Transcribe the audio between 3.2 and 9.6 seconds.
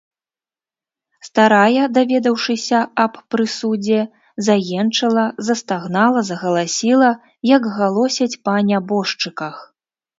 прысудзе, заенчыла, застагнала, загаласіла, як галосяць па нябожчыках.